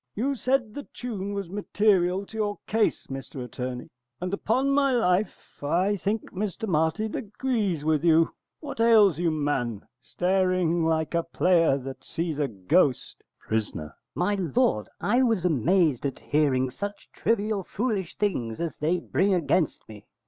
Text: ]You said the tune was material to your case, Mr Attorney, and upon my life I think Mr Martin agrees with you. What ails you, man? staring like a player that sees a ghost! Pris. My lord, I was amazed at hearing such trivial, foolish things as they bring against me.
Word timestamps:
]You 0.15 0.33
said 0.33 0.73
the 0.73 0.87
tune 0.95 1.35
was 1.35 1.47
material 1.51 2.25
to 2.25 2.35
your 2.35 2.57
case, 2.65 3.05
Mr 3.05 3.43
Attorney, 3.43 3.91
and 4.19 4.33
upon 4.33 4.71
my 4.71 4.91
life 4.91 5.61
I 5.61 5.95
think 5.95 6.31
Mr 6.31 6.67
Martin 6.67 7.15
agrees 7.15 7.85
with 7.85 8.03
you. 8.03 8.31
What 8.61 8.79
ails 8.79 9.19
you, 9.19 9.29
man? 9.29 9.85
staring 9.99 10.83
like 10.83 11.13
a 11.13 11.21
player 11.21 11.77
that 11.77 12.03
sees 12.03 12.39
a 12.39 12.47
ghost! 12.47 13.23
Pris. 13.41 13.73
My 14.15 14.33
lord, 14.33 14.89
I 14.99 15.21
was 15.21 15.45
amazed 15.45 16.03
at 16.07 16.17
hearing 16.17 16.71
such 16.71 17.07
trivial, 17.13 17.63
foolish 17.63 18.17
things 18.17 18.59
as 18.59 18.77
they 18.77 18.97
bring 18.99 19.35
against 19.35 19.87
me. 19.87 20.07